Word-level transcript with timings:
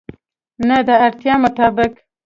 نه، 0.67 0.77
د 0.87 0.89
اړتیا 1.05 1.33
مطابق 1.43 1.91